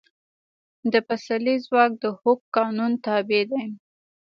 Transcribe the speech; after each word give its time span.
د 0.91 0.93
پسرلي 1.07 1.55
ځواک 1.65 1.91
د 2.03 2.05
هوک 2.19 2.39
قانون 2.55 2.91
تابع 3.05 3.41
دی. 3.51 3.65